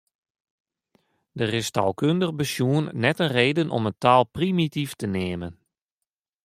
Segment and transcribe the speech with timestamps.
[1.39, 5.53] Der is taalkundich besjoen net in reden om in taal primityf te neamen.